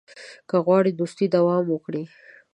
که 0.49 0.57
غواړې 0.65 0.91
دوستي 0.99 1.25
دوام 1.35 1.65
وکړي. 1.69 2.03